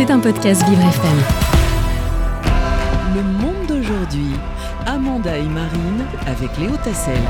[0.00, 1.18] C'est un podcast Vivre FM.
[3.14, 4.32] Le monde d'aujourd'hui.
[4.86, 7.20] Amanda et Marine avec Léo Tassel.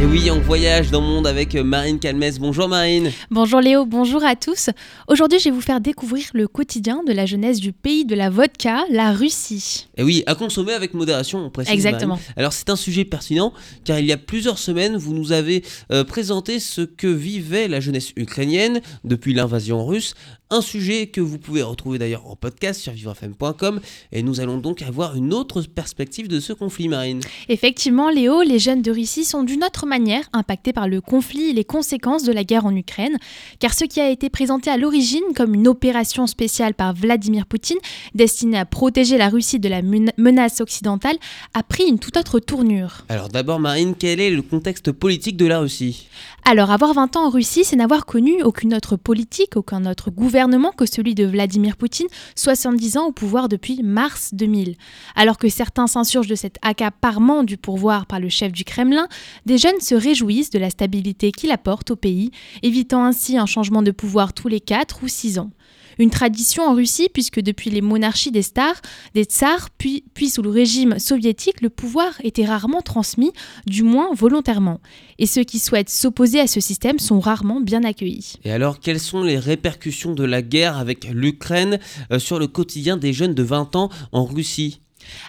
[0.00, 2.38] Et oui, on voyage dans le monde avec Marine Calmès.
[2.38, 3.12] Bonjour Marine.
[3.30, 4.70] Bonjour Léo, bonjour à tous.
[5.06, 8.28] Aujourd'hui, je vais vous faire découvrir le quotidien de la jeunesse du pays de la
[8.28, 9.88] vodka, la Russie.
[9.96, 11.74] Et oui, à consommer avec modération, on précise.
[11.74, 12.14] Exactement.
[12.14, 12.34] Marine.
[12.36, 13.52] Alors c'est un sujet pertinent
[13.84, 15.62] car il y a plusieurs semaines, vous nous avez
[15.92, 20.14] euh, présenté ce que vivait la jeunesse ukrainienne depuis l'invasion russe.
[20.50, 23.80] Un sujet que vous pouvez retrouver d'ailleurs en podcast sur vivrefm.com
[24.12, 27.20] et nous allons donc avoir une autre perspective de ce conflit marine.
[27.48, 31.52] Effectivement, Léo, les jeunes de Russie sont d'une autre manière impactés par le conflit et
[31.52, 33.18] les conséquences de la guerre en Ukraine,
[33.58, 37.78] car ce qui a été présenté à l'origine comme une opération spéciale par Vladimir Poutine
[38.14, 41.16] destinée à protéger la Russie de la menace occidentale
[41.54, 43.04] a pris une toute autre tournure.
[43.08, 46.08] Alors d'abord Marine, quel est le contexte politique de la Russie?
[46.44, 50.72] Alors avoir 20 ans en Russie, c'est n'avoir connu aucune autre politique, aucun autre gouvernement
[50.72, 54.74] que celui de Vladimir Poutine, 70 ans au pouvoir depuis mars 2000.
[55.14, 59.06] Alors que certains s'insurgent de cet accaparement du pouvoir par le chef du Kremlin,
[59.46, 62.30] des jeunes se réjouissent de la stabilité qu'il apporte au pays,
[62.62, 65.50] évitant ainsi un changement de pouvoir tous les 4 ou 6 ans.
[65.98, 68.80] Une tradition en Russie puisque depuis les monarchies des stars,
[69.14, 73.32] des tsars, puis, sous le régime soviétique, le pouvoir était rarement transmis,
[73.66, 74.80] du moins volontairement.
[75.18, 78.34] Et ceux qui souhaitent s'opposer à ce système sont rarement bien accueillis.
[78.44, 81.78] Et alors, quelles sont les répercussions de la guerre avec l'Ukraine
[82.10, 84.80] euh, sur le quotidien des jeunes de 20 ans en Russie?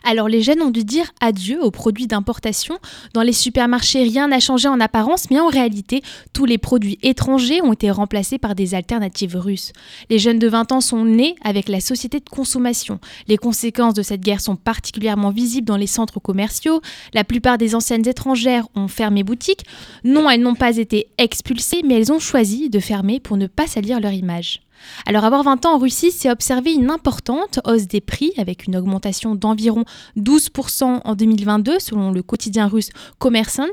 [0.03, 2.77] Alors les jeunes ont dû dire adieu aux produits d'importation.
[3.13, 6.01] Dans les supermarchés, rien n'a changé en apparence, mais en réalité,
[6.33, 9.71] tous les produits étrangers ont été remplacés par des alternatives russes.
[10.09, 12.99] Les jeunes de 20 ans sont nés avec la société de consommation.
[13.27, 16.81] Les conséquences de cette guerre sont particulièrement visibles dans les centres commerciaux.
[17.13, 19.65] La plupart des enseignes étrangères ont fermé boutique.
[20.03, 23.67] Non, elles n'ont pas été expulsées, mais elles ont choisi de fermer pour ne pas
[23.67, 24.61] salir leur image.
[25.05, 28.75] Alors avoir 20 ans en Russie, c'est observer une importante hausse des prix avec une
[28.75, 29.85] augmentation d'environ
[30.17, 32.89] 12% en 2022 selon le quotidien russe
[33.19, 33.63] Commerçant.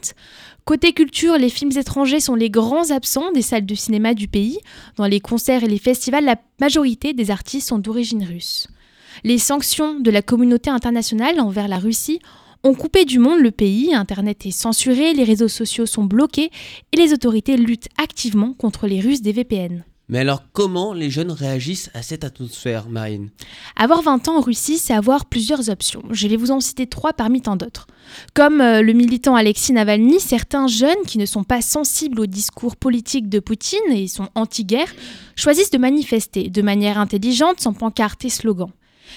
[0.65, 4.59] Côté culture, les films étrangers sont les grands absents des salles de cinéma du pays.
[4.97, 8.69] Dans les concerts et les festivals, la majorité des artistes sont d'origine russe.
[9.25, 12.21] Les sanctions de la communauté internationale envers la Russie
[12.63, 16.51] ont coupé du monde le pays, Internet est censuré, les réseaux sociaux sont bloqués
[16.93, 19.85] et les autorités luttent activement contre les Russes des VPN.
[20.11, 23.31] Mais alors, comment les jeunes réagissent à cette atmosphère, Marine?
[23.77, 26.03] Avoir 20 ans en Russie, c'est avoir plusieurs options.
[26.11, 27.87] Je vais vous en citer trois parmi tant d'autres.
[28.35, 32.75] Comme euh, le militant Alexis Navalny, certains jeunes qui ne sont pas sensibles au discours
[32.75, 34.93] politique de Poutine et sont anti-guerre
[35.37, 38.71] choisissent de manifester de manière intelligente, sans pancarte et slogan.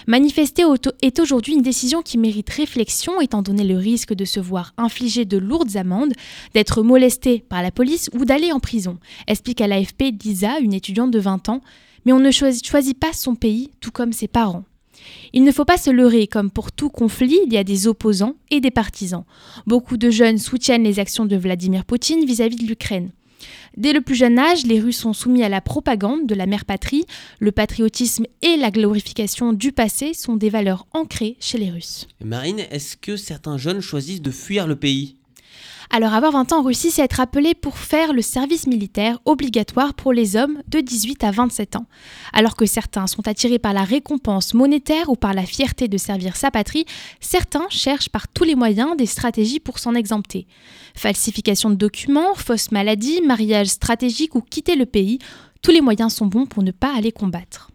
[0.07, 0.63] Manifester
[1.01, 5.25] est aujourd'hui une décision qui mérite réflexion étant donné le risque de se voir infliger
[5.25, 6.13] de lourdes amendes,
[6.53, 11.11] d'être molesté par la police ou d'aller en prison, explique à l'AFP Lisa, une étudiante
[11.11, 11.61] de 20 ans,
[12.05, 14.65] mais on ne choisit, choisit pas son pays, tout comme ses parents.
[15.33, 18.35] Il ne faut pas se leurrer, comme pour tout conflit, il y a des opposants
[18.51, 19.25] et des partisans.
[19.65, 23.11] Beaucoup de jeunes soutiennent les actions de Vladimir Poutine vis-à-vis de l'Ukraine.
[23.77, 26.65] Dès le plus jeune âge, les Russes sont soumis à la propagande de la mère
[26.65, 27.05] patrie.
[27.39, 32.07] Le patriotisme et la glorification du passé sont des valeurs ancrées chez les Russes.
[32.23, 35.17] Marine, est-ce que certains jeunes choisissent de fuir le pays?
[35.95, 39.93] Alors avoir 20 ans en Russie, c'est être appelé pour faire le service militaire obligatoire
[39.93, 41.85] pour les hommes de 18 à 27 ans.
[42.33, 46.35] Alors que certains sont attirés par la récompense monétaire ou par la fierté de servir
[46.35, 46.87] sa patrie,
[47.19, 50.47] certains cherchent par tous les moyens des stratégies pour s'en exempter.
[50.95, 55.19] Falsification de documents, fausse maladie, mariage stratégique ou quitter le pays,
[55.61, 57.69] tous les moyens sont bons pour ne pas aller combattre.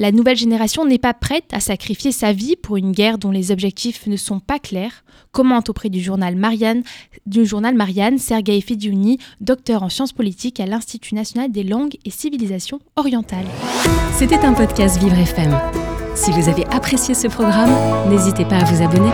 [0.00, 3.50] La nouvelle génération n'est pas prête à sacrifier sa vie pour une guerre dont les
[3.50, 6.84] objectifs ne sont pas clairs, commente auprès du journal Marianne,
[7.26, 12.10] du journal Marianne Sergei Fediouni, docteur en sciences politiques à l'Institut national des langues et
[12.10, 13.46] civilisations orientales.
[14.12, 15.58] C'était un podcast Vivre FM.
[16.14, 17.74] Si vous avez apprécié ce programme,
[18.08, 19.10] n'hésitez pas à vous abonner.